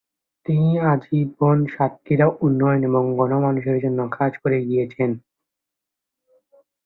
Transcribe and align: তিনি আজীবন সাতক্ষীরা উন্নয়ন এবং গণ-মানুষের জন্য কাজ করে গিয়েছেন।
তিনি 0.45 0.69
আজীবন 0.91 1.57
সাতক্ষীরা 1.67 2.27
উন্নয়ন 2.41 2.81
এবং 2.83 3.03
গণ-মানুষের 3.17 3.77
জন্য 3.83 3.99
কাজ 4.11 4.31
করে 4.37 4.57
গিয়েছেন। 4.65 5.09